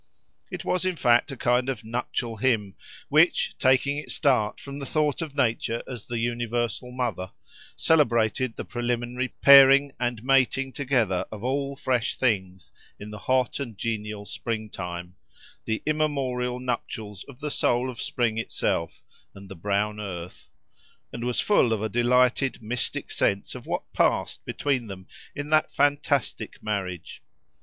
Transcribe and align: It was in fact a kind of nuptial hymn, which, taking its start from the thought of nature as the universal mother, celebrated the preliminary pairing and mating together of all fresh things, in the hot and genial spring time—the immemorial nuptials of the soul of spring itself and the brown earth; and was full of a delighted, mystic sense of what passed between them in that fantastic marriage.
It 0.49 0.65
was 0.65 0.83
in 0.83 0.95
fact 0.95 1.31
a 1.31 1.37
kind 1.37 1.69
of 1.69 1.83
nuptial 1.83 2.37
hymn, 2.37 2.73
which, 3.07 3.55
taking 3.59 3.97
its 3.99 4.15
start 4.15 4.59
from 4.59 4.79
the 4.79 4.85
thought 4.87 5.21
of 5.21 5.35
nature 5.37 5.83
as 5.87 6.07
the 6.07 6.17
universal 6.17 6.91
mother, 6.91 7.29
celebrated 7.75 8.55
the 8.55 8.65
preliminary 8.65 9.27
pairing 9.27 9.91
and 9.99 10.23
mating 10.23 10.71
together 10.73 11.27
of 11.31 11.43
all 11.43 11.75
fresh 11.75 12.15
things, 12.15 12.71
in 12.99 13.11
the 13.11 13.19
hot 13.19 13.59
and 13.59 13.77
genial 13.77 14.25
spring 14.25 14.71
time—the 14.71 15.83
immemorial 15.85 16.59
nuptials 16.59 17.23
of 17.25 17.39
the 17.39 17.51
soul 17.51 17.87
of 17.87 18.01
spring 18.01 18.39
itself 18.39 19.03
and 19.35 19.49
the 19.49 19.55
brown 19.55 19.99
earth; 19.99 20.49
and 21.13 21.23
was 21.23 21.39
full 21.39 21.71
of 21.73 21.83
a 21.83 21.89
delighted, 21.89 22.59
mystic 22.59 23.11
sense 23.11 23.53
of 23.53 23.67
what 23.67 23.83
passed 23.93 24.43
between 24.45 24.87
them 24.87 25.05
in 25.35 25.51
that 25.51 25.69
fantastic 25.71 26.57
marriage. 26.63 27.21